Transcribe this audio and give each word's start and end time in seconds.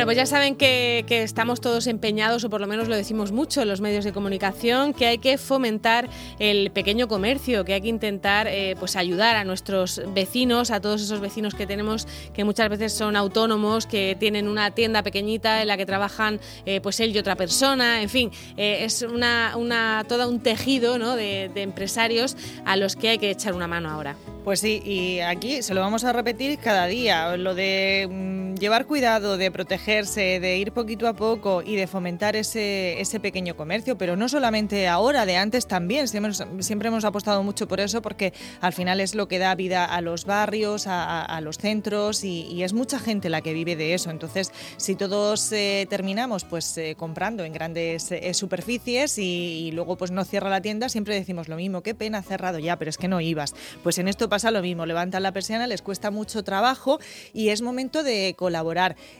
Bueno, 0.00 0.08
pues 0.08 0.16
ya 0.16 0.24
saben 0.24 0.56
que, 0.56 1.04
estamos 1.10 1.60
todos 1.60 1.86
empeñados, 1.86 2.42
o 2.44 2.48
por 2.48 2.62
lo 2.62 2.66
menos 2.66 2.88
lo 2.88 2.96
decimos 2.96 3.32
mucho 3.32 3.60
en 3.60 3.68
los 3.68 3.82
medios 3.82 4.02
de 4.02 4.14
comunicación, 4.14 4.94
que 4.94 5.04
hay 5.04 5.18
que 5.18 5.36
fomentar 5.36 6.08
el 6.38 6.70
pequeño 6.70 7.06
comercio, 7.06 7.66
que 7.66 7.74
hay 7.74 7.82
que 7.82 7.88
intentar 7.88 8.46
eh, 8.48 8.76
pues 8.78 8.96
ayudar 8.96 9.36
a 9.36 9.44
nuestros 9.44 10.00
vecinos, 10.14 10.70
a 10.70 10.80
todos 10.80 11.02
esos 11.02 11.20
vecinos 11.20 11.54
que 11.54 11.66
tenemos 11.66 12.08
que 12.32 12.44
muchas 12.44 12.70
veces 12.70 12.94
son 12.94 13.14
autónomos, 13.14 13.84
que 13.84 14.16
tienen 14.18 14.48
una 14.48 14.70
tienda 14.70 15.02
pequeñita 15.02 15.60
en 15.60 15.68
la 15.68 15.76
que 15.76 15.84
trabajan 15.84 16.40
eh, 16.64 16.80
pues 16.80 16.98
él 17.00 17.14
y 17.14 17.18
otra 17.18 17.36
persona, 17.36 18.00
en 18.00 18.08
fin, 18.08 18.30
eh, 18.56 18.84
es 18.84 19.02
una, 19.02 19.52
una, 19.58 20.06
todo 20.08 20.30
un 20.30 20.40
tejido 20.40 20.96
de, 21.14 21.50
de 21.52 21.60
empresarios 21.60 22.38
a 22.64 22.76
los 22.76 22.96
que 22.96 23.10
hay 23.10 23.18
que 23.18 23.30
echar 23.30 23.52
una 23.52 23.68
mano 23.68 23.90
ahora. 23.90 24.16
Pues 24.44 24.60
sí, 24.60 24.80
y 24.82 25.20
aquí 25.20 25.62
se 25.62 25.74
lo 25.74 25.82
vamos 25.82 26.04
a 26.04 26.14
repetir 26.14 26.58
cada 26.58 26.86
día, 26.86 27.36
lo 27.36 27.54
de 27.54 28.08
mm, 28.10 28.39
llevar 28.60 28.86
cuidado, 28.86 29.38
de 29.38 29.50
protegerse, 29.50 30.38
de 30.38 30.58
ir 30.58 30.72
poquito 30.72 31.08
a 31.08 31.14
poco 31.14 31.62
y 31.62 31.76
de 31.76 31.86
fomentar 31.86 32.36
ese, 32.36 33.00
ese 33.00 33.18
pequeño 33.18 33.56
comercio, 33.56 33.96
pero 33.96 34.16
no 34.16 34.28
solamente 34.28 34.86
ahora, 34.86 35.24
de 35.24 35.38
antes 35.38 35.66
también, 35.66 36.06
siempre, 36.06 36.88
hemos 36.88 37.04
apostado 37.04 37.42
mucho 37.42 37.66
por 37.66 37.80
eso 37.80 38.02
porque 38.02 38.34
al 38.60 38.74
final 38.74 39.00
es 39.00 39.14
lo 39.14 39.28
que 39.28 39.38
da 39.38 39.54
vida 39.54 39.86
a 39.86 40.02
los 40.02 40.26
barrios, 40.26 40.84
a, 40.86 41.40
los 41.40 41.56
centros 41.56 42.22
y, 42.22 42.60
es 42.60 42.74
mucha 42.74 42.98
gente 42.98 43.30
la 43.30 43.40
que 43.40 43.54
vive 43.54 43.74
de 43.74 43.94
eso. 43.94 44.10
Entonces, 44.10 44.52
si 44.76 44.94
todos 44.94 45.50
eh, 45.52 45.86
terminamos 45.88 46.44
pues 46.44 46.76
eh, 46.76 46.94
comprando 46.98 47.44
en 47.44 47.54
grandes 47.54 48.12
eh, 48.12 48.34
superficies 48.34 49.16
y, 49.16 49.70
luego 49.72 49.96
pues 49.96 50.10
no 50.10 50.22
cierra 50.24 50.50
la 50.50 50.60
tienda, 50.60 50.90
siempre 50.90 51.14
decimos 51.14 51.48
lo 51.48 51.56
mismo, 51.56 51.80
qué 51.80 51.94
pena 51.94 52.22
cerrado 52.22 52.58
ya, 52.58 52.76
pero 52.76 52.90
es 52.90 52.98
que 52.98 53.08
no 53.08 53.22
ibas. 53.22 53.54
Pues 53.82 53.96
en 53.96 54.08
esto 54.08 54.28
pasa 54.28 54.50
lo 54.50 54.60
mismo, 54.60 54.84
levantan 54.84 55.22
la 55.22 55.32
persiana, 55.32 55.66
les 55.66 55.80
cuesta 55.80 56.10
mucho 56.10 56.44
trabajo 56.44 57.00
y 57.32 57.48
es 57.48 57.62
momento 57.62 58.02
de 58.02 58.34
colaborar. 58.36 58.49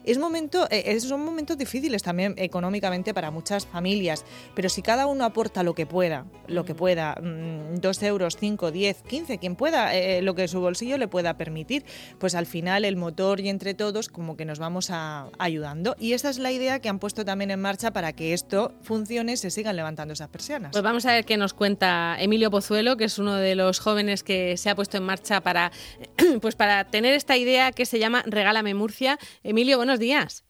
Es 0.04 0.18
momento, 0.18 0.66
eh, 0.70 0.98
son 1.00 1.24
momentos 1.24 1.56
difíciles 1.56 2.02
también 2.02 2.34
económicamente 2.36 3.14
para 3.14 3.30
muchas 3.30 3.66
familias, 3.66 4.24
pero 4.54 4.68
si 4.68 4.82
cada 4.82 5.06
uno 5.06 5.24
aporta 5.24 5.62
lo 5.62 5.74
que 5.74 5.86
pueda, 5.86 6.26
lo 6.46 6.64
que 6.64 6.74
pueda, 6.74 7.14
mm, 7.14 7.76
dos 7.76 8.02
euros, 8.02 8.36
cinco, 8.36 8.70
diez, 8.70 9.02
quince, 9.02 9.38
quien 9.38 9.56
pueda, 9.56 9.94
eh, 9.94 10.22
lo 10.22 10.34
que 10.34 10.48
su 10.48 10.60
bolsillo 10.60 10.98
le 10.98 11.08
pueda 11.08 11.36
permitir, 11.36 11.84
pues 12.18 12.34
al 12.34 12.46
final 12.46 12.84
el 12.84 12.96
motor 12.96 13.40
y 13.40 13.48
entre 13.48 13.74
todos 13.74 14.08
como 14.08 14.36
que 14.36 14.44
nos 14.44 14.58
vamos 14.58 14.90
a, 14.90 15.28
ayudando. 15.38 15.96
Y 15.98 16.12
esa 16.12 16.30
es 16.30 16.38
la 16.38 16.52
idea 16.52 16.80
que 16.80 16.88
han 16.88 16.98
puesto 16.98 17.24
también 17.24 17.50
en 17.50 17.60
marcha 17.60 17.92
para 17.92 18.12
que 18.12 18.32
esto 18.32 18.72
funcione, 18.82 19.36
se 19.36 19.50
sigan 19.50 19.76
levantando 19.76 20.14
esas 20.14 20.28
persianas. 20.28 20.72
Pues 20.72 20.82
vamos 20.82 21.06
a 21.06 21.12
ver 21.12 21.24
qué 21.24 21.36
nos 21.36 21.54
cuenta 21.54 22.16
Emilio 22.18 22.50
Pozuelo, 22.50 22.96
que 22.96 23.04
es 23.04 23.18
uno 23.18 23.36
de 23.36 23.54
los 23.54 23.80
jóvenes 23.80 24.22
que 24.22 24.56
se 24.56 24.70
ha 24.70 24.74
puesto 24.74 24.96
en 24.96 25.04
marcha 25.04 25.40
para, 25.40 25.72
pues 26.40 26.56
para 26.56 26.84
tener 26.84 27.14
esta 27.14 27.36
idea 27.36 27.72
que 27.72 27.86
se 27.86 27.98
llama 27.98 28.22
Regálame 28.26 28.74
Murcia. 28.74 29.18
Emilio, 29.42 29.76
buenos 29.76 29.98
días. 29.98 30.44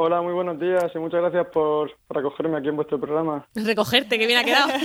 Hola, 0.00 0.22
muy 0.22 0.32
buenos 0.32 0.60
días 0.60 0.92
y 0.94 0.98
muchas 0.98 1.20
gracias 1.20 1.48
por, 1.48 1.90
por 2.06 2.18
acogerme 2.18 2.56
aquí 2.56 2.68
en 2.68 2.76
vuestro 2.76 3.00
programa. 3.00 3.44
Recogerte, 3.56 4.16
que 4.16 4.28
bien 4.28 4.38
ha 4.38 4.44
quedado. 4.44 4.68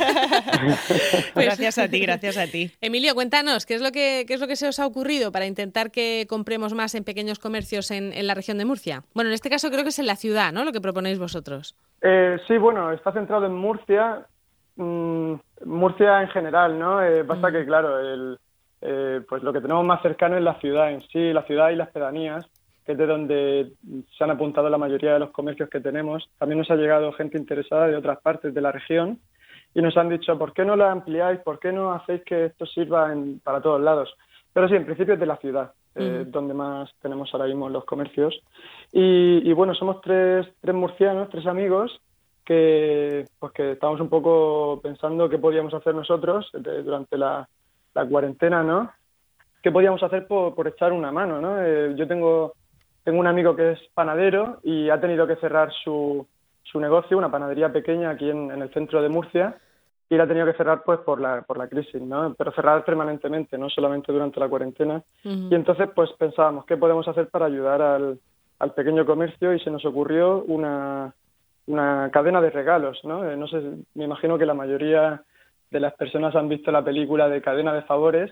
Pues 1.35 1.45
gracias 1.45 1.77
a 1.77 1.87
ti, 1.87 1.99
gracias 1.99 2.35
a 2.35 2.47
ti. 2.47 2.71
Emilio, 2.81 3.13
cuéntanos, 3.13 3.67
¿qué 3.67 3.75
es 3.75 3.81
lo 3.81 3.91
que, 3.91 4.25
qué 4.27 4.33
es 4.33 4.41
lo 4.41 4.47
que 4.47 4.55
se 4.55 4.67
os 4.67 4.79
ha 4.79 4.87
ocurrido 4.87 5.31
para 5.31 5.45
intentar 5.45 5.91
que 5.91 6.25
compremos 6.27 6.73
más 6.73 6.95
en 6.95 7.03
pequeños 7.03 7.37
comercios 7.37 7.91
en, 7.91 8.11
en 8.11 8.25
la 8.25 8.33
región 8.33 8.57
de 8.57 8.65
Murcia? 8.65 9.03
Bueno, 9.13 9.29
en 9.29 9.35
este 9.35 9.51
caso 9.51 9.69
creo 9.69 9.83
que 9.83 9.89
es 9.89 9.99
en 9.99 10.07
la 10.07 10.15
ciudad, 10.15 10.51
¿no? 10.51 10.65
Lo 10.65 10.71
que 10.71 10.81
proponéis 10.81 11.19
vosotros. 11.19 11.75
Eh, 12.01 12.39
sí, 12.47 12.57
bueno, 12.57 12.91
está 12.91 13.11
centrado 13.11 13.45
en 13.45 13.53
Murcia, 13.53 14.25
mm, 14.77 15.33
Murcia 15.65 16.21
en 16.23 16.29
general, 16.29 16.79
¿no? 16.79 17.03
Eh, 17.03 17.21
basta 17.21 17.49
mm. 17.49 17.51
que, 17.51 17.65
claro, 17.65 17.99
el, 17.99 18.39
eh, 18.81 19.21
pues 19.29 19.43
lo 19.43 19.53
que 19.53 19.61
tenemos 19.61 19.85
más 19.85 20.01
cercano 20.01 20.37
es 20.37 20.43
la 20.43 20.59
ciudad 20.59 20.91
en 20.91 21.01
sí, 21.07 21.31
la 21.31 21.43
ciudad 21.43 21.69
y 21.69 21.75
las 21.75 21.89
pedanías, 21.89 22.45
que 22.85 22.93
es 22.93 22.97
de 22.97 23.05
donde 23.05 23.71
se 24.17 24.23
han 24.23 24.31
apuntado 24.31 24.69
la 24.69 24.77
mayoría 24.77 25.13
de 25.13 25.19
los 25.19 25.31
comercios 25.31 25.69
que 25.69 25.79
tenemos. 25.79 26.29
También 26.37 26.59
nos 26.59 26.71
ha 26.71 26.75
llegado 26.75 27.13
gente 27.13 27.37
interesada 27.37 27.87
de 27.87 27.95
otras 27.95 28.19
partes 28.21 28.53
de 28.53 28.61
la 28.61 28.71
región 28.71 29.19
y 29.73 29.81
nos 29.81 29.97
han 29.97 30.09
dicho, 30.09 30.37
¿por 30.37 30.53
qué 30.53 30.65
no 30.65 30.75
la 30.75 30.91
ampliáis? 30.91 31.39
¿Por 31.39 31.59
qué 31.59 31.71
no 31.71 31.93
hacéis 31.93 32.23
que 32.23 32.45
esto 32.45 32.65
sirva 32.65 33.13
para 33.43 33.61
todos 33.61 33.81
lados? 33.81 34.13
Pero 34.53 34.67
sí, 34.67 34.75
en 34.75 34.85
principio 34.85 35.15
es 35.15 35.19
de 35.19 35.25
la 35.25 35.37
ciudad, 35.37 35.71
eh, 35.95 36.25
donde 36.27 36.53
más 36.53 36.91
tenemos 37.01 37.33
ahora 37.33 37.47
mismo 37.47 37.69
los 37.69 37.85
comercios. 37.85 38.39
Y, 38.91 39.51
bueno, 39.53 39.73
somos 39.73 39.99
tres, 40.01 40.47
tres 40.61 40.75
murcianos, 40.75 41.29
tres 41.29 41.47
amigos, 41.47 41.99
que, 42.45 43.25
pues 43.39 43.51
que 43.53 43.71
estamos 43.71 43.99
un 43.99 44.09
poco 44.09 44.79
pensando 44.83 45.29
qué 45.29 45.39
podíamos 45.39 45.73
hacer 45.73 45.95
nosotros 45.95 46.51
durante 46.53 47.17
la, 47.17 47.47
la 47.95 48.05
cuarentena, 48.05 48.61
¿no? 48.61 48.91
¿Qué 49.63 49.71
podíamos 49.71 50.03
hacer 50.03 50.27
por, 50.27 50.67
echar 50.67 50.91
una 50.91 51.11
mano, 51.11 51.39
¿no? 51.39 51.63
Eh, 51.63 51.93
yo 51.95 52.07
tengo, 52.07 52.53
tengo 53.03 53.19
un 53.19 53.27
amigo 53.27 53.55
que 53.55 53.71
es 53.71 53.79
panadero 53.93 54.59
y 54.63 54.89
ha 54.89 54.99
tenido 54.99 55.27
que 55.27 55.35
cerrar 55.37 55.71
su, 55.83 56.25
su 56.63 56.79
negocio, 56.79 57.17
una 57.17 57.31
panadería 57.31 57.71
pequeña 57.71 58.11
aquí 58.11 58.29
en, 58.29 58.51
el 58.51 58.69
centro 58.73 59.01
de 59.01 59.09
Murcia, 59.09 59.57
y 60.09 60.15
la 60.15 60.23
ha 60.23 60.27
tenido 60.27 60.45
que 60.45 60.53
cerrar 60.53 60.83
pues 60.83 60.99
por 60.99 61.19
la, 61.19 61.41
por 61.41 61.57
la 61.57 61.67
crisis, 61.67 62.01
¿no? 62.01 62.35
Pero 62.37 62.51
cerrar 62.51 62.85
permanentemente, 62.85 63.57
no 63.57 63.69
solamente 63.69 64.11
durante 64.11 64.39
la 64.39 64.47
cuarentena. 64.47 65.01
Y 65.23 65.55
entonces 65.55 65.89
pues 65.95 66.11
pensábamos, 66.19 66.65
¿qué 66.65 66.77
podemos 66.77 67.07
hacer 67.07 67.29
para 67.29 67.45
ayudar 67.45 67.81
al, 67.81 68.19
al 68.59 68.73
pequeño 68.73 69.05
comercio? 69.05 69.53
Y 69.53 69.59
se 69.59 69.71
nos 69.71 69.83
ocurrió 69.85 70.43
una, 70.43 71.13
una 71.67 72.09
cadena 72.11 72.41
de 72.41 72.51
regalos, 72.51 72.99
¿no? 73.03 73.29
Eh, 73.29 73.35
no 73.35 73.47
sé, 73.47 73.61
me 73.95 74.03
imagino 74.03 74.37
que 74.37 74.45
la 74.45 74.53
mayoría 74.53 75.23
de 75.71 75.79
las 75.79 75.93
personas 75.95 76.35
han 76.35 76.47
visto 76.47 76.71
la 76.71 76.83
película 76.83 77.27
de 77.27 77.41
Cadena 77.41 77.73
de 77.73 77.81
Favores, 77.81 78.31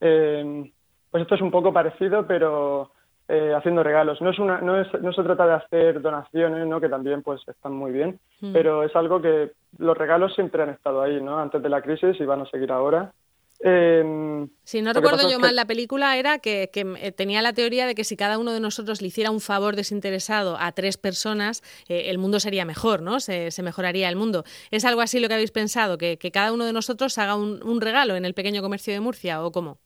eh, 0.00 0.70
pues 1.10 1.22
esto 1.22 1.36
es 1.36 1.40
un 1.40 1.50
poco 1.50 1.72
parecido, 1.72 2.26
pero 2.26 2.90
eh, 3.28 3.52
haciendo 3.56 3.82
regalos. 3.82 4.20
No 4.20 4.30
es 4.30 4.38
una, 4.38 4.60
no, 4.60 4.80
es, 4.80 4.88
no 5.00 5.12
se 5.12 5.22
trata 5.22 5.46
de 5.46 5.54
hacer 5.54 6.00
donaciones, 6.00 6.66
¿no? 6.66 6.80
que 6.80 6.88
también 6.88 7.22
pues 7.22 7.40
están 7.46 7.72
muy 7.72 7.92
bien, 7.92 8.18
mm. 8.40 8.52
pero 8.52 8.82
es 8.82 8.94
algo 8.94 9.20
que 9.20 9.52
los 9.78 9.96
regalos 9.96 10.34
siempre 10.34 10.62
han 10.62 10.70
estado 10.70 11.02
ahí, 11.02 11.20
¿no? 11.20 11.38
Antes 11.38 11.62
de 11.62 11.68
la 11.68 11.82
crisis 11.82 12.18
y 12.20 12.24
van 12.24 12.42
a 12.42 12.46
seguir 12.46 12.72
ahora. 12.72 13.12
Eh, 13.60 14.46
si 14.64 14.82
no 14.82 14.92
recuerdo 14.92 15.30
yo 15.30 15.38
mal, 15.38 15.56
la 15.56 15.64
película 15.64 16.16
era 16.16 16.38
que, 16.38 16.70
eh, 16.74 17.12
tenía 17.12 17.40
la 17.42 17.52
teoría 17.52 17.86
de 17.86 17.94
que 17.94 18.04
si 18.04 18.16
cada 18.16 18.38
uno 18.38 18.52
de 18.52 18.60
nosotros 18.60 19.00
le 19.00 19.08
hiciera 19.08 19.30
un 19.30 19.40
favor 19.40 19.76
desinteresado 19.76 20.56
a 20.58 20.72
tres 20.72 20.98
personas, 20.98 21.62
eh, 21.88 22.10
el 22.10 22.18
mundo 22.18 22.40
sería 22.40 22.64
mejor, 22.64 23.02
¿no? 23.02 23.20
Se, 23.20 23.50
mejoraría 23.62 24.08
el 24.08 24.16
mundo. 24.16 24.44
¿Es 24.70 24.84
algo 24.84 25.00
así 25.00 25.18
lo 25.18 25.28
que 25.28 25.34
habéis 25.34 25.50
pensado? 25.50 25.98
¿Que, 25.98 26.18
cada 26.32 26.52
uno 26.52 26.64
de 26.64 26.72
nosotros 26.72 27.16
haga 27.18 27.36
un, 27.36 27.80
regalo 27.80 28.16
en 28.16 28.24
el 28.24 28.34
pequeño 28.34 28.62
comercio 28.62 28.92
de 28.92 29.00
Murcia 29.00 29.42
o 29.42 29.52
cómo? 29.52 29.78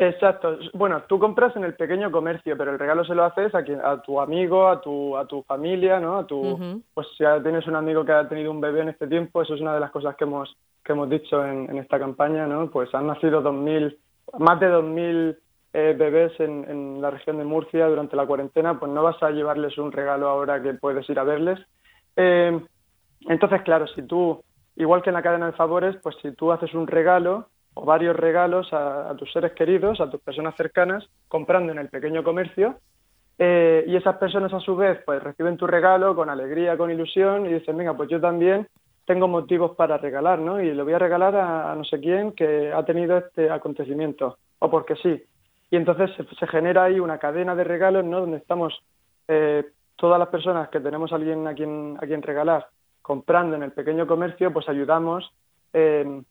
Exacto. 0.00 0.58
Bueno, 0.74 1.02
tú 1.08 1.18
compras 1.18 1.56
en 1.56 1.64
el 1.64 1.74
pequeño 1.74 2.12
comercio, 2.12 2.56
pero 2.56 2.70
el 2.70 2.78
regalo 2.78 3.04
se 3.04 3.16
lo 3.16 3.24
haces 3.24 3.52
a, 3.52 3.64
a 3.82 4.00
tu 4.00 4.20
amigo, 4.20 4.68
a 4.68 4.80
tu, 4.80 5.16
a 5.16 5.26
tu 5.26 5.42
familia, 5.42 5.98
¿no? 5.98 6.18
A 6.18 6.26
tu, 6.26 6.82
Pues 6.94 7.08
si 7.18 7.24
tienes 7.42 7.66
un 7.66 7.74
amigo 7.74 8.04
que 8.04 8.12
ha 8.12 8.28
tenido 8.28 8.52
un 8.52 8.60
bebé 8.60 8.82
en 8.82 8.90
este 8.90 9.08
tiempo, 9.08 9.42
eso 9.42 9.56
es 9.56 9.60
una 9.60 9.74
de 9.74 9.80
las 9.80 9.90
cosas 9.90 10.14
que 10.16 10.24
hemos 10.24 10.56
que 10.84 10.92
hemos 10.92 11.10
dicho 11.10 11.44
en, 11.44 11.76
esta 11.76 11.98
campaña, 11.98 12.46
¿no? 12.46 12.70
Pues 12.70 12.94
han 12.94 13.08
nacido 13.08 13.42
2000, 13.42 13.98
más 14.38 14.58
de 14.58 14.70
2.000 14.70 15.36
eh, 15.74 15.94
bebés 15.98 16.32
en, 16.40 17.02
la 17.02 17.10
región 17.10 17.36
de 17.36 17.44
Murcia 17.44 17.86
durante 17.88 18.16
la 18.16 18.24
cuarentena, 18.24 18.78
pues 18.78 18.90
no 18.90 19.02
vas 19.02 19.22
a 19.22 19.30
llevarles 19.30 19.76
un 19.76 19.92
regalo 19.92 20.28
ahora 20.28 20.62
que 20.62 20.74
puedes 20.74 21.08
ir 21.10 21.18
a 21.18 21.24
verles. 21.24 21.58
Eh, 22.16 22.58
entonces, 23.28 23.60
claro, 23.62 23.86
si 23.88 24.02
tú, 24.02 24.42
igual 24.76 25.02
que 25.02 25.10
en 25.10 25.14
la 25.14 25.22
cadena 25.22 25.46
de 25.46 25.52
favores, 25.52 25.96
pues 26.02 26.16
si 26.22 26.32
tú 26.32 26.52
haces 26.52 26.72
un 26.72 26.86
regalo 26.86 27.48
o 27.78 27.84
varios 27.84 28.16
regalos 28.16 28.72
a, 28.72 29.14
tus 29.16 29.32
seres 29.32 29.52
queridos, 29.52 30.00
a 30.00 30.10
tus 30.10 30.20
personas 30.20 30.56
cercanas, 30.56 31.08
comprando 31.28 31.70
en 31.70 31.78
el 31.78 31.88
pequeño 31.88 32.24
comercio, 32.24 32.76
eh, 33.38 33.84
y 33.86 33.94
esas 33.94 34.16
personas 34.16 34.52
a 34.52 34.58
su 34.58 34.74
vez 34.74 34.98
pues 35.06 35.22
reciben 35.22 35.56
tu 35.56 35.64
regalo 35.64 36.16
con 36.16 36.28
alegría, 36.28 36.76
con 36.76 36.90
ilusión 36.90 37.46
y 37.46 37.52
dicen, 37.54 37.76
venga, 37.76 37.94
pues 37.94 38.08
yo 38.10 38.20
también 38.20 38.66
tengo 39.04 39.28
motivos 39.28 39.76
para 39.76 39.96
regalar, 39.96 40.40
¿no? 40.40 40.60
Y 40.60 40.74
le 40.74 40.82
voy 40.82 40.92
a 40.92 40.98
regalar 40.98 41.36
a, 41.36 41.72
no 41.76 41.84
sé 41.84 42.00
quién 42.00 42.32
que 42.32 42.72
ha 42.72 42.84
tenido 42.84 43.16
este 43.16 43.48
acontecimiento, 43.48 44.38
o 44.58 44.68
porque 44.68 44.96
sí. 44.96 45.22
Y 45.70 45.76
entonces 45.76 46.10
se, 46.36 46.46
genera 46.48 46.84
ahí 46.84 46.98
una 46.98 47.18
cadena 47.18 47.54
de 47.54 47.62
regalos, 47.62 48.04
¿no? 48.04 48.20
Donde 48.20 48.38
estamos 48.38 48.74
eh, 49.28 49.64
todas 49.94 50.18
las 50.18 50.28
personas 50.28 50.68
que 50.70 50.80
tenemos 50.80 51.12
a 51.12 51.14
alguien 51.14 51.46
a 51.46 51.54
quien, 51.54 51.96
a 52.00 52.06
quien 52.06 52.22
regalar 52.22 52.66
comprando 53.00 53.54
en 53.54 53.62
el 53.62 53.70
pequeño 53.70 54.06
comercio, 54.06 54.52
pues 54.52 54.68
ayudamos 54.68 55.30
eh, 55.72 56.22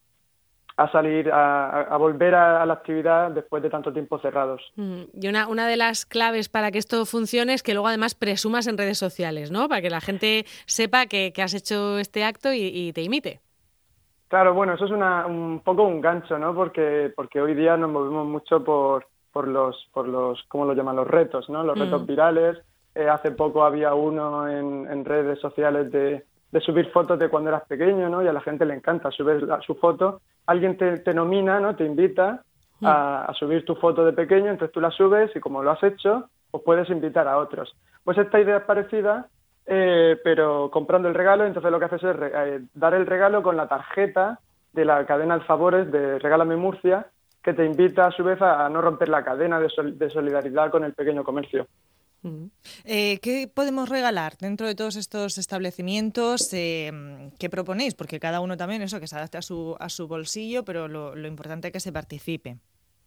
a 0.78 0.92
salir, 0.92 1.30
a, 1.34 1.98
volver 1.98 2.36
a, 2.36 2.64
la 2.64 2.74
actividad 2.74 3.32
después 3.32 3.64
de 3.64 3.70
tanto 3.70 3.92
tiempo 3.92 4.20
cerrados. 4.20 4.62
Mm, 4.76 5.02
y 5.20 5.28
una, 5.28 5.48
una 5.48 5.68
de 5.68 5.76
las 5.76 6.06
claves 6.06 6.50
para 6.50 6.70
que 6.70 6.78
esto 6.78 7.04
funcione 7.08 7.54
es 7.54 7.64
que 7.64 7.74
luego 7.74 7.88
además 7.88 8.14
presumas 8.14 8.68
en 8.68 8.78
redes 8.78 9.00
sociales, 9.00 9.50
¿no? 9.50 9.68
Para 9.68 9.82
que 9.82 9.90
la 9.90 10.02
gente 10.02 10.46
sepa 10.68 11.08
que, 11.08 11.34
has 11.38 11.56
hecho 11.56 11.98
este 11.98 12.24
acto 12.24 12.54
y, 12.54 12.94
te 12.94 13.02
imite. 13.02 13.40
Claro, 14.28 14.54
bueno, 14.54 14.74
eso 14.74 14.86
es 14.86 14.92
una, 14.92 15.26
un 15.26 15.62
poco 15.64 15.84
un 15.84 16.00
gancho, 16.00 16.38
¿no? 16.38 16.54
Porque, 16.54 17.12
porque 17.16 17.42
hoy 17.42 17.56
día 17.56 17.76
nos 17.76 17.90
movemos 17.90 18.28
mucho 18.28 18.64
por, 18.64 19.08
por 19.32 19.48
los, 19.48 19.88
por 19.94 20.08
los, 20.08 20.44
¿cómo 20.48 20.66
lo 20.66 20.74
llaman? 20.74 20.98
Los 20.98 21.08
retos, 21.08 21.50
¿no? 21.50 21.64
Los 21.64 21.76
mm. 21.76 21.82
retos 21.82 22.06
virales. 22.06 22.58
Eh, 22.94 23.08
hace 23.08 23.32
poco 23.32 23.64
había 23.64 23.96
uno 23.96 24.48
en, 24.48 24.88
en 24.92 25.06
redes 25.06 25.40
sociales 25.40 25.92
de, 25.92 26.24
de 26.52 26.62
subir 26.62 26.90
fotos 26.92 27.20
de 27.20 27.30
cuando 27.30 27.50
eras 27.50 27.64
pequeño, 27.68 28.10
¿no? 28.10 28.24
Y 28.24 28.28
a 28.28 28.34
la 28.34 28.42
gente 28.42 28.66
le 28.66 28.74
encanta 28.74 29.12
subir 29.12 29.48
su 29.66 29.76
foto. 29.76 30.22
Alguien 30.46 30.78
te, 30.78 31.14
nomina, 31.14 31.60
¿no? 31.60 31.76
Te 31.76 31.86
invita 31.86 32.44
mm. 32.80 32.86
a, 32.88 33.34
subir 33.38 33.66
tu 33.66 33.76
foto 33.76 34.06
de 34.06 34.14
pequeño, 34.14 34.50
entonces 34.50 34.74
tú 34.74 34.80
la 34.80 34.92
subes 34.92 35.36
y 35.36 35.40
como 35.40 35.62
lo 35.62 35.72
has 35.72 35.84
hecho, 35.84 36.30
pues 36.52 36.64
puedes 36.64 36.90
invitar 36.90 37.28
a 37.28 37.38
otros. 37.38 37.76
Pues 38.04 38.18
esta 38.18 38.40
idea 38.40 38.58
es 38.58 38.64
parecida, 38.64 39.28
eh, 39.66 40.18
pero 40.24 40.70
comprando 40.72 41.10
el 41.10 41.16
regalo, 41.16 41.46
entonces 41.46 41.72
lo 41.72 41.80
que 41.80 41.86
haces 41.86 42.04
es 42.04 42.16
eh, 42.22 42.62
dar 42.74 42.94
el 42.94 43.06
regalo 43.06 43.44
con 43.44 43.58
la 43.58 43.68
tarjeta 43.68 44.40
de 44.72 44.86
la 44.86 45.06
cadena 45.06 45.38
de 45.38 45.44
favores 45.44 45.92
de 45.92 46.20
Regálame 46.20 46.56
Murcia, 46.56 47.08
que 47.44 47.54
te 47.54 47.66
invita 47.66 48.08
a 48.08 48.12
su 48.12 48.24
vez 48.24 48.42
a, 48.42 48.68
no 48.70 48.82
romper 48.82 49.10
la 49.10 49.24
cadena 49.24 49.60
de, 49.60 50.10
solidaridad 50.10 50.70
con 50.70 50.84
el 50.84 50.94
pequeño 50.94 51.24
comercio. 51.24 51.68
Eh, 52.84 53.20
¿Qué 53.22 53.50
podemos 53.54 53.90
regalar 53.90 54.34
dentro 54.40 54.68
de 54.68 54.76
todos 54.76 54.96
estos 54.96 55.38
establecimientos? 55.38 56.54
Eh, 56.54 56.92
¿Qué 57.40 57.50
proponéis? 57.50 57.96
Porque 57.96 58.20
cada 58.20 58.40
uno 58.40 58.58
también, 58.58 58.82
eso, 58.82 59.00
que 59.00 59.08
se 59.08 59.16
adapte 59.16 59.38
a 59.38 59.42
su, 59.42 59.76
a 59.80 59.90
su 59.90 60.08
bolsillo, 60.08 60.64
pero 60.64 60.88
lo, 60.88 61.28
importante 61.28 61.68
es 61.68 61.74
que 61.74 61.80
se 61.80 61.94
participe. 61.94 62.58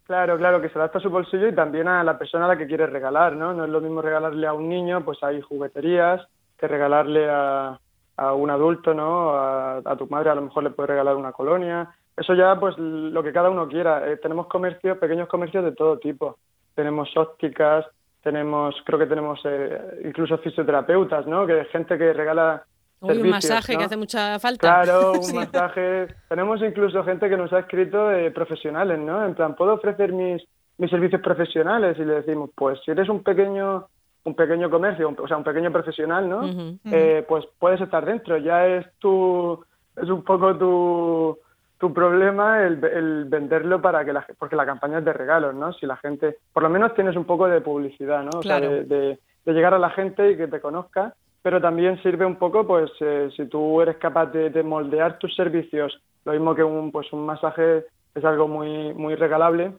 Claro, 0.05 0.37
claro, 0.39 0.61
que 0.61 0.69
se 0.69 0.79
adapte 0.79 0.99
a 0.99 1.03
su 1.03 1.11
bolsillo 1.11 1.49
y 1.49 1.55
también 1.55 1.87
a 1.87 2.03
la 2.03 2.19
persona 2.19 2.47
a 2.47 2.49
la 2.49 2.59
que 2.59 2.67
quiere 2.67 2.87
regalar, 2.87 3.37
¿no? 3.37 3.53
No 3.53 3.65
es 3.65 3.71
lo 3.71 3.81
mismo 3.81 4.03
regalarle 4.03 4.47
a 4.47 4.53
un 4.53 4.69
niño, 4.69 5.05
pues 5.05 5.23
hay 5.23 5.41
jugueterías, 5.41 6.21
que 6.59 6.67
regalarle 6.67 7.29
a, 7.31 7.79
a 8.21 8.35
un 8.35 8.51
adulto, 8.51 8.93
¿no? 8.93 9.33
A, 9.35 9.97
tu 9.97 10.07
madre 10.09 10.31
a 10.31 10.35
lo 10.35 10.43
mejor 10.43 10.63
le 10.63 10.71
puedes 10.71 10.91
regalar 10.91 11.17
una 11.17 11.33
colonia. 11.33 11.89
Eso 12.17 12.35
ya, 12.35 12.59
pues, 12.61 12.77
lo 12.77 13.23
que 13.23 13.33
cada 13.33 13.49
uno 13.49 13.67
quiera. 13.67 14.11
Eh, 14.11 14.19
tenemos 14.19 14.47
comercios, 14.47 14.99
pequeños 14.99 15.27
comercios 15.27 15.65
de 15.65 15.73
todo 15.73 15.99
tipo. 15.99 16.37
Tenemos 16.75 17.09
ópticas, 17.17 17.87
tenemos, 18.23 18.75
creo 18.85 18.99
que 18.99 19.07
tenemos 19.07 19.41
eh, 19.45 20.03
incluso 20.05 20.39
fisioterapeutas, 20.39 21.27
¿no? 21.27 21.47
Que 21.47 21.65
gente 21.67 21.97
que 21.97 22.13
regala 22.13 22.65
Uy, 23.01 23.23
un 23.23 23.31
masaje 23.31 23.77
que 23.77 23.85
hace 23.85 23.97
mucha 23.97 24.39
falta. 24.39 24.83
Claro, 24.83 25.13
un 25.13 25.35
masaje. 25.35 26.09
Tenemos 26.29 26.61
incluso 26.63 27.03
gente 27.03 27.31
que 27.31 27.37
nos 27.37 27.53
ha 27.53 27.61
escrito 27.61 28.13
eh, 28.13 28.31
profesionales, 28.31 28.99
¿no? 28.99 29.25
En 29.25 29.35
plan, 29.35 29.55
¿puedo 29.57 29.75
ofrecer 29.75 30.13
mis, 30.13 30.43
mis 30.77 30.91
servicios 30.91 31.23
profesionales? 31.23 31.97
Y 31.99 32.05
le 32.05 32.15
decimos, 32.15 32.51
pues 32.55 32.79
si 32.85 32.91
eres 32.91 33.09
un 33.09 33.23
pequeño 33.23 33.87
un 34.23 34.35
pequeño 34.35 34.69
comercio, 34.69 35.15
o 35.17 35.29
sea, 35.29 35.39
un 35.39 35.45
pequeño 35.45 35.73
profesional, 35.73 36.29
¿no? 36.29 36.43
Eh, 36.85 37.25
pues 37.27 37.45
puedes 37.59 37.81
estar 37.81 38.05
dentro. 38.05 38.37
Ya 38.37 38.67
es 38.67 38.87
tu, 38.99 39.65
es 39.97 40.11
un 40.11 40.23
poco 40.23 40.55
tu, 40.57 41.39
tu 41.81 41.95
problema 41.95 42.63
el, 42.63 42.77
venderlo 43.25 43.81
para 43.81 44.05
que 44.05 44.13
la 44.13 44.27
porque 44.39 44.55
la 44.55 44.67
campaña 44.67 44.99
es 44.99 45.05
de 45.05 45.15
regalos, 45.15 45.55
¿no? 45.55 45.73
Si 45.73 45.87
la 45.87 45.97
gente, 45.97 46.37
por 46.53 46.63
lo 46.63 46.69
menos 46.69 46.95
tienes 46.95 47.17
un 47.17 47.25
poco 47.25 47.49
de 47.49 47.63
publicidad, 47.63 48.23
¿no? 48.23 48.39
O 48.39 48.43
sea, 48.43 48.61
de, 48.61 49.19
llegar 49.47 49.73
a 49.73 49.79
la 49.79 49.91
gente 49.91 50.31
y 50.31 50.37
que 50.37 50.47
te 50.47 50.61
conozca, 50.61 51.15
pero 51.43 51.59
también 51.61 52.01
sirve 52.03 52.27
un 52.27 52.37
poco, 52.37 52.67
pues, 52.67 52.91
eh, 53.01 53.31
si 53.35 53.47
tú 53.47 53.81
eres 53.81 53.97
capaz 53.97 54.27
de, 54.27 54.63
moldear 54.63 55.19
tus 55.19 55.35
servicios, 55.35 55.99
lo 56.25 56.33
mismo 56.33 56.55
que 56.55 56.63
un, 56.63 56.93
pues, 56.93 57.11
un 57.13 57.25
masaje 57.25 57.87
es 58.15 58.25
algo 58.25 58.47
muy, 58.47 58.93
muy 58.93 59.15
regalable, 59.15 59.73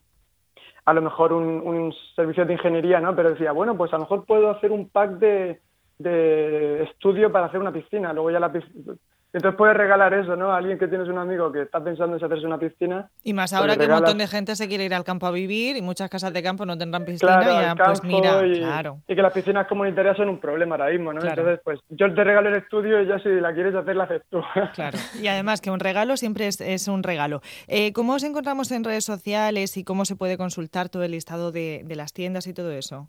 a 0.83 0.94
lo 0.94 1.01
mejor 1.04 1.31
un, 1.31 1.62
un 1.63 1.94
servicio 2.15 2.45
de 2.45 2.54
ingeniería, 2.54 3.00
¿no? 3.00 3.15
Pero 3.15 3.30
decía, 3.30 3.51
bueno, 3.51 3.77
pues 3.77 3.94
a 3.94 3.97
lo 3.97 4.01
mejor 4.01 4.25
puedo 4.25 4.50
hacer 4.50 4.71
un 4.71 4.89
pack 4.89 5.12
de, 5.19 5.62
de 6.00 6.83
estudio 6.83 7.31
para 7.31 7.45
hacer 7.45 7.59
una 7.59 7.71
piscina. 7.71 8.12
Luego 8.12 8.31
ya 8.31 8.39
la 8.39 8.51
piscina, 8.51 8.95
entonces 9.33 9.57
puedes 9.57 9.78
regalar 9.78 10.13
eso, 10.13 10.36
¿no? 10.36 10.51
A 10.51 10.57
alguien 10.57 10.78
que 10.78 10.88
tienes 10.88 11.07
un 11.07 11.18
amigo 11.18 11.51
que 11.51 11.62
está 11.62 11.81
pensando 11.81 12.18
en 12.18 12.24
hacerse 12.24 12.45
una 12.45 12.57
piscina. 12.57 13.10
Y 13.24 13.33
más 13.33 13.54
ahora 13.54 13.78
que 13.78 13.86
un 13.86 13.92
montón 13.92 14.18
de 14.18 14.28
gente 14.28 14.56
se 14.57 14.68
quiere 14.68 14.86
ir 14.86 14.94
al 14.94 15.06
campo 15.06 15.25
a 15.25 15.31
vivir 15.31 15.78
y 15.78 15.81
muchas 15.81 16.10
casas 16.10 16.33
de 16.33 16.44
campo 16.44 16.66
no 16.66 16.78
tendrán 16.78 17.06
piscina. 17.06 17.39
Claro, 17.39 17.83
pues 17.86 18.04
mira, 18.04 18.45
y, 18.45 18.60
claro. 18.60 19.00
y 19.07 19.16
que 19.16 19.22
las 19.22 19.31
piscinas 19.31 19.68
comunitarias 19.68 20.18
son 20.18 20.28
un 20.28 20.39
problema 20.39 20.75
ahora 20.75 20.89
mismo, 20.92 21.13
¿no? 21.13 21.22
Entonces, 21.24 21.62
pues 21.63 21.80
yo 21.89 22.13
te 22.13 22.24
regalo 22.24 22.50
el 22.50 22.56
estudio 22.56 23.01
y 23.01 23.07
ya 23.07 23.19
si 23.19 23.30
la 23.30 23.54
quieres 23.54 23.74
hacer, 23.74 23.95
la 23.95 24.04
haces 24.04 24.22
tú. 24.30 24.42
Claro. 24.74 24.98
Y 25.22 25.28
además 25.28 25.60
que 25.62 25.69
un 25.69 25.80
regalo 25.80 26.18
siempre 26.18 26.48
es, 26.48 26.88
un 26.88 27.04
regalo. 27.04 27.42
Eh, 27.68 27.94
¿Cómo 27.94 28.13
os 28.13 28.24
encontramos 28.24 28.72
en 28.72 28.83
redes 28.83 29.06
sociales 29.06 29.78
y 29.78 29.83
cómo 29.83 30.06
se 30.06 30.16
puede 30.16 30.38
consultar 30.38 30.89
todo 30.89 31.04
el 31.04 31.12
listado 31.12 31.51
de 31.51 31.83
las 31.95 32.13
tiendas 32.13 32.48
y 32.48 32.54
todo 32.54 32.72
eso? 32.72 33.07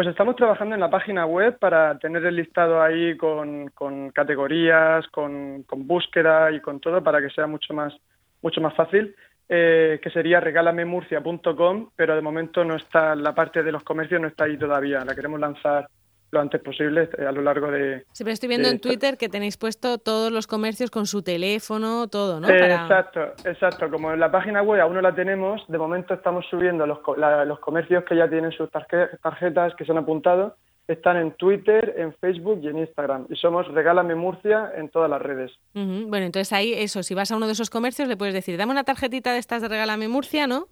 Pues 0.00 0.08
estamos 0.08 0.34
trabajando 0.34 0.74
en 0.74 0.80
la 0.80 0.88
página 0.88 1.26
web 1.26 1.58
para 1.58 1.98
tener 1.98 2.24
el 2.24 2.36
listado 2.36 2.82
ahí 2.82 3.18
con, 3.18 3.68
categorías, 4.14 5.06
con, 5.08 5.66
búsqueda 5.76 6.50
y 6.52 6.60
con 6.60 6.80
todo 6.80 7.04
para 7.04 7.20
que 7.20 7.28
sea 7.28 7.46
mucho 7.46 7.74
más, 7.74 7.92
mucho 8.40 8.62
más 8.62 8.74
fácil. 8.74 9.14
Eh, 9.46 10.00
que 10.02 10.08
sería 10.08 10.40
regalamemurcia.com, 10.40 11.90
pero 11.94 12.16
de 12.16 12.22
momento 12.22 12.64
no 12.64 12.76
está 12.76 13.14
la 13.14 13.34
parte 13.34 13.62
de 13.62 13.72
los 13.72 13.82
comercios 13.82 14.22
no 14.22 14.28
está 14.28 14.44
ahí 14.44 14.56
todavía. 14.56 15.04
La 15.04 15.14
queremos 15.14 15.38
lanzar 15.38 15.86
lo 16.30 16.40
antes 16.40 16.60
posible 16.60 17.08
eh, 17.18 17.26
a 17.26 17.32
lo 17.32 17.42
largo 17.42 17.70
de... 17.70 18.04
Sí, 18.12 18.24
pero 18.24 18.32
estoy 18.32 18.48
viendo 18.48 18.68
en 18.68 18.80
Twitter 18.80 19.16
que 19.16 19.28
tenéis 19.28 19.56
puesto 19.56 19.98
todos 19.98 20.30
los 20.30 20.46
comercios 20.46 20.90
con 20.90 21.06
su 21.06 21.22
teléfono, 21.22 22.08
todo, 22.08 22.40
¿no? 22.40 22.48
Eh, 22.48 22.72
exacto, 22.72 23.20
exacto. 23.44 23.90
Como 23.90 24.12
en 24.12 24.20
la 24.20 24.30
página 24.30 24.62
web 24.62 24.80
aún 24.80 24.94
no 24.94 25.00
la 25.00 25.14
tenemos, 25.14 25.62
de 25.68 25.78
momento 25.78 26.14
estamos 26.14 26.46
subiendo 26.48 26.86
los, 26.86 26.98
los 27.46 27.60
comercios 27.60 28.04
que 28.04 28.16
ya 28.16 28.28
tienen 28.28 28.52
sus 28.52 28.70
tarjetas 28.70 29.74
que 29.74 29.84
se 29.84 29.92
han 29.92 29.98
apuntado. 29.98 30.56
Están 30.86 31.18
en 31.18 31.32
Twitter, 31.32 31.94
en 31.98 32.12
Facebook 32.14 32.60
y 32.64 32.68
en 32.68 32.78
Instagram. 32.78 33.26
Y 33.28 33.36
somos 33.36 33.68
Regálame 33.68 34.16
Murcia 34.16 34.72
en 34.76 34.88
todas 34.88 35.08
las 35.08 35.22
redes. 35.22 35.52
Bueno, 35.72 36.26
entonces 36.26 36.52
ahí 36.52 36.72
eso, 36.74 37.04
si 37.04 37.14
vas 37.14 37.30
a 37.30 37.36
uno 37.36 37.46
de 37.46 37.52
esos 37.52 37.70
comercios 37.70 38.08
le 38.08 38.16
puedes 38.16 38.34
decir, 38.34 38.56
dame 38.56 38.72
una 38.72 38.82
tarjetita 38.82 39.32
de 39.32 39.38
estas 39.38 39.62
de 39.62 39.68
Regálame 39.68 40.08
Murcia, 40.08 40.48
¿no? 40.48 40.66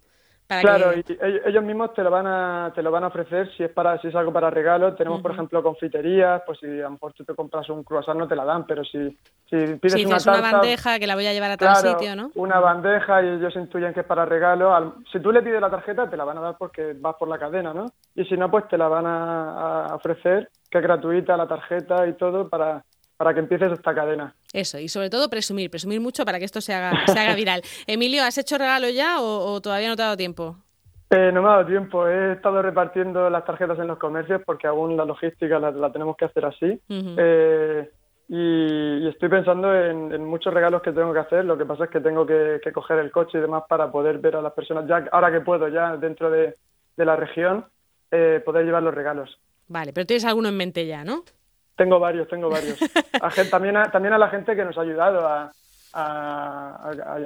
Claro, 0.61 0.93
y 0.93 1.03
ellos 1.45 1.63
mismos 1.63 1.93
te 1.93 2.03
lo 2.03 2.09
van 2.09 2.25
a 2.25 2.71
te 2.73 2.81
lo 2.81 2.91
van 2.91 3.03
a 3.03 3.07
ofrecer 3.07 3.49
si 3.55 3.63
es 3.63 3.71
para 3.71 3.99
si 4.01 4.07
es 4.07 4.15
algo 4.15 4.33
para 4.33 4.49
regalo. 4.49 4.95
Tenemos, 4.95 5.21
por 5.21 5.31
ejemplo, 5.31 5.61
confiterías, 5.61 6.41
pues 6.45 6.59
si 6.59 6.65
a 6.65 6.83
lo 6.83 6.91
mejor 6.91 7.13
tú 7.13 7.23
te 7.23 7.35
compras 7.35 7.69
un 7.69 7.83
croissant 7.83 8.17
no 8.17 8.27
te 8.27 8.35
la 8.35 8.45
dan, 8.45 8.65
pero 8.65 8.83
si, 8.83 9.15
si 9.49 9.75
pides 9.75 10.05
una, 10.05 10.17
una 10.39 10.51
bandeja 10.51 10.97
que 10.97 11.07
la 11.07 11.15
voy 11.15 11.27
a 11.27 11.33
llevar 11.33 11.51
a 11.51 11.57
tal 11.57 11.75
sitio, 11.75 12.15
¿no? 12.15 12.31
Una 12.35 12.59
bandeja 12.59 13.21
y 13.21 13.27
ellos 13.27 13.55
intuyen 13.55 13.93
que 13.93 13.99
es 14.01 14.05
para 14.05 14.25
regalo. 14.25 14.95
si 15.11 15.19
tú 15.19 15.31
le 15.31 15.41
pides 15.41 15.61
la 15.61 15.69
tarjeta, 15.69 16.09
te 16.09 16.17
la 16.17 16.23
van 16.23 16.39
a 16.39 16.41
dar 16.41 16.57
porque 16.57 16.95
vas 16.99 17.15
por 17.15 17.27
la 17.27 17.37
cadena, 17.37 17.73
¿no? 17.73 17.85
Y 18.15 18.25
si 18.25 18.35
no, 18.35 18.49
pues 18.49 18.67
te 18.67 18.77
la 18.77 18.87
van 18.87 19.05
a, 19.05 19.85
a 19.85 19.95
ofrecer, 19.95 20.49
que 20.69 20.79
es 20.79 20.83
gratuita 20.83 21.37
la 21.37 21.47
tarjeta 21.47 22.07
y 22.07 22.13
todo 22.13 22.49
para 22.49 22.83
para 23.19 23.33
que 23.33 23.41
empieces 23.41 23.73
esta 23.73 23.93
cadena. 23.93 24.33
Eso, 24.53 24.79
y 24.79 24.87
sobre 24.87 25.09
todo 25.09 25.29
presumir, 25.29 25.69
presumir 25.69 25.99
mucho 25.99 26.23
para 26.23 26.39
que 26.39 26.45
esto 26.45 26.61
se 26.61 26.73
haga, 26.73 27.05
se 27.05 27.19
haga 27.19 27.35
viral. 27.35 27.61
Emilio, 27.85 28.23
¿has 28.23 28.37
hecho 28.37 28.57
regalo 28.57 28.87
ya 28.87 29.19
o, 29.19 29.59
todavía 29.59 29.89
no 29.89 29.97
te 29.97 30.03
ha 30.03 30.05
dado 30.05 30.15
tiempo? 30.15 30.55
Eh, 31.09 31.29
no 31.33 31.41
me 31.41 31.49
ha 31.49 31.51
dado 31.51 31.65
tiempo, 31.65 32.07
he 32.07 32.31
estado 32.31 32.61
repartiendo 32.61 33.29
las 33.29 33.43
tarjetas 33.43 33.77
en 33.77 33.87
los 33.87 33.97
comercios 33.97 34.41
porque 34.45 34.67
aún 34.67 34.95
la 34.95 35.03
logística 35.03 35.59
la, 35.59 35.91
tenemos 35.91 36.15
que 36.15 36.25
hacer 36.25 36.45
así. 36.45 36.79
Eh, 36.87 37.89
y, 38.29 39.07
estoy 39.09 39.27
pensando 39.27 39.75
en, 39.75 40.23
muchos 40.23 40.53
regalos 40.53 40.81
que 40.81 40.93
tengo 40.93 41.11
que 41.11 41.19
hacer. 41.19 41.43
Lo 41.43 41.57
que 41.57 41.65
pasa 41.65 41.83
es 41.85 41.89
que 41.89 41.99
tengo 41.99 42.25
que, 42.25 42.61
coger 42.73 42.99
el 42.99 43.11
coche 43.11 43.37
y 43.37 43.41
demás 43.41 43.63
para 43.67 43.91
poder 43.91 44.19
ver 44.19 44.37
a 44.37 44.41
las 44.41 44.53
personas, 44.53 44.87
ya 44.87 45.09
ahora 45.11 45.29
que 45.29 45.41
puedo, 45.41 45.67
ya 45.67 45.97
dentro 45.97 46.31
de, 46.31 46.55
la 46.95 47.17
región, 47.17 47.65
eh, 48.11 48.41
poder 48.45 48.63
llevar 48.63 48.83
los 48.83 48.95
regalos. 48.95 49.37
Vale, 49.67 49.91
pero 49.91 50.07
tienes 50.07 50.23
alguno 50.23 50.47
en 50.47 50.55
mente 50.55 50.85
ya, 50.85 51.03
¿no? 51.03 51.25
Tengo 51.79 51.97
varios, 51.97 52.27
tengo 52.27 52.49
varios. 52.49 52.77
también, 53.49 53.77
a, 53.77 53.89
también 53.89 54.13
a 54.13 54.17
la 54.17 54.27
gente 54.27 54.53
que 54.53 54.65
nos 54.65 54.77
ha 54.77 54.81
ayudado 54.81 55.25
a, 55.25 55.49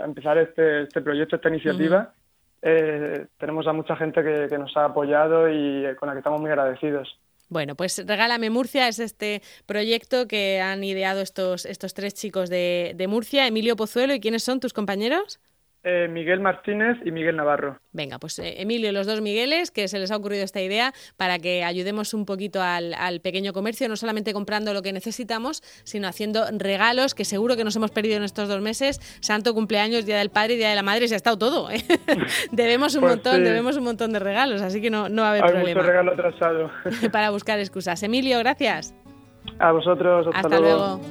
empezar 0.05 0.37
este, 0.37 0.83
este, 0.83 1.01
proyecto, 1.01 1.37
esta 1.37 1.49
iniciativa. 1.49 2.13
Eh, 2.61 3.25
tenemos 3.39 3.65
a 3.65 3.73
mucha 3.73 3.95
gente 3.95 4.21
que, 4.23 4.57
nos 4.59 4.77
ha 4.77 4.85
apoyado 4.85 5.49
y 5.49 5.95
con 5.95 6.05
la 6.07 6.13
que 6.13 6.19
estamos 6.19 6.39
muy 6.39 6.51
agradecidos. 6.51 7.19
Bueno, 7.49 7.73
pues 7.73 8.05
Regálame 8.05 8.51
Murcia 8.51 8.87
es 8.87 8.99
este 8.99 9.41
proyecto 9.65 10.27
que 10.27 10.61
han 10.61 10.83
ideado 10.83 11.21
estos, 11.21 11.65
estos 11.65 11.95
tres 11.95 12.13
chicos 12.13 12.51
de, 12.51 12.93
de 12.95 13.07
Murcia, 13.07 13.47
Emilio 13.47 13.75
Pozuelo, 13.75 14.13
¿y 14.13 14.19
quiénes 14.19 14.43
son 14.43 14.59
tus 14.59 14.71
compañeros? 14.71 15.39
Eh, 15.85 16.07
Miguel 16.09 16.39
Martínez 16.39 16.97
y 17.03 17.11
Miguel 17.11 17.35
Navarro. 17.35 17.77
Venga, 17.91 18.17
pues 18.17 18.39
eh, 18.39 18.61
Emilio, 18.61 18.93
los 18.93 19.05
dos 19.05 19.19
Migueles, 19.19 19.69
que 19.69 19.89
se 19.89 19.99
les 19.99 20.11
ha 20.11 20.15
ocurrido 20.15 20.45
esta 20.45 20.61
idea 20.61 20.93
para 21.17 21.39
que 21.39 21.65
ayudemos 21.65 22.13
un 22.13 22.25
poquito 22.25 22.61
al, 22.61 22.95
pequeño 23.21 23.51
comercio, 23.51 23.89
no 23.89 23.97
solamente 23.97 24.31
comprando 24.31 24.73
lo 24.73 24.81
que 24.81 24.93
necesitamos, 24.93 25.61
sino 25.83 26.07
haciendo 26.07 26.45
regalos 26.57 27.13
que 27.13 27.25
seguro 27.25 27.57
que 27.57 27.65
nos 27.65 27.75
hemos 27.75 27.91
perdido 27.91 28.15
en 28.15 28.23
estos 28.23 28.47
dos 28.47 28.61
meses. 28.61 29.01
Santo 29.19 29.53
cumpleaños, 29.53 30.05
Día 30.05 30.19
del 30.19 30.29
Padre 30.29 30.53
y 30.53 30.57
Día 30.57 30.69
de 30.69 30.75
la 30.75 30.83
Madre, 30.83 31.09
se 31.09 31.15
ha 31.15 31.17
estado 31.17 31.37
todo. 31.37 31.69
¿eh? 31.69 31.83
debemos 32.53 32.95
un 32.95 33.01
pues 33.01 33.15
montón, 33.15 33.43
debemos 33.43 33.75
un 33.75 33.83
montón 33.83 34.13
de 34.13 34.19
regalos, 34.19 34.61
así 34.61 34.81
que 34.81 34.89
no, 34.89 35.09
no 35.09 35.23
va 35.23 35.27
a 35.27 35.31
haber 35.31 35.43
Hay 35.43 35.51
problema. 35.51 35.81
Mucho 35.81 35.91
regalo 35.91 36.13
atrasado. 36.13 36.71
para 37.11 37.29
buscar 37.31 37.59
excusas. 37.59 38.01
Emilio, 38.03 38.39
gracias. 38.39 38.95
A 39.59 39.73
vosotros, 39.73 40.27
hasta, 40.33 40.59
luego. 40.59 41.01